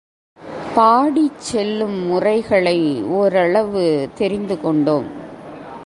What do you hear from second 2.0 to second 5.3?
முறைகளை ஒரளவு தெரிந்து கொண்டோம்.